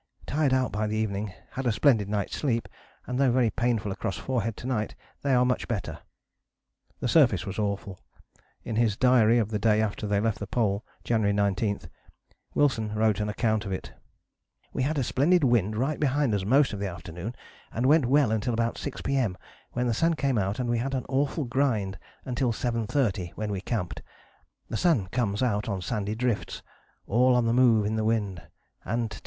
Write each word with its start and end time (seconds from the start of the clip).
Tired 0.25 0.51
out 0.51 0.71
by 0.71 0.87
the 0.87 0.95
evening, 0.97 1.31
had 1.51 1.67
a 1.67 1.71
splendid 1.71 2.09
night's 2.09 2.35
sleep, 2.35 2.67
and 3.05 3.19
though 3.19 3.29
very 3.29 3.51
painful 3.51 3.91
across 3.91 4.17
forehead 4.17 4.57
to 4.57 4.65
night 4.65 4.95
they 5.21 5.35
are 5.35 5.45
much 5.45 5.67
better." 5.67 5.99
The 7.01 7.07
surface 7.07 7.45
was 7.45 7.59
awful: 7.59 7.99
in 8.63 8.77
his 8.77 8.97
diary 8.97 9.37
of 9.37 9.51
the 9.51 9.59
day 9.59 9.79
after 9.79 10.07
they 10.07 10.19
left 10.19 10.39
the 10.39 10.47
Pole 10.47 10.83
(January 11.03 11.33
19) 11.33 11.81
Wilson 12.55 12.95
wrote 12.95 13.19
an 13.19 13.29
account 13.29 13.63
of 13.63 13.71
it. 13.71 13.93
"We 14.73 14.81
had 14.81 14.97
a 14.97 15.03
splendid 15.03 15.43
wind 15.43 15.75
right 15.77 15.99
behind 15.99 16.33
us 16.33 16.43
most 16.45 16.73
of 16.73 16.79
the 16.79 16.87
afternoon 16.89 17.35
and 17.71 17.85
went 17.85 18.07
well 18.07 18.31
until 18.31 18.55
about 18.55 18.79
6 18.79 19.01
P.M. 19.01 19.37
when 19.73 19.85
the 19.85 19.93
sun 19.93 20.15
came 20.15 20.39
out 20.39 20.57
and 20.57 20.67
we 20.67 20.79
had 20.79 20.95
an 20.95 21.05
awful 21.09 21.43
grind 21.43 21.99
until 22.25 22.51
7.30 22.51 23.33
when 23.35 23.51
we 23.51 23.61
camped. 23.61 24.01
The 24.67 24.77
sun 24.77 25.05
comes 25.09 25.43
out 25.43 25.69
on 25.69 25.79
sandy 25.79 26.15
drifts, 26.15 26.63
all 27.05 27.35
on 27.35 27.45
the 27.45 27.53
move 27.53 27.85
in 27.85 27.97
the 27.97 28.03
wind, 28.03 28.41
and 28.83 29.11
temp. 29.11 29.19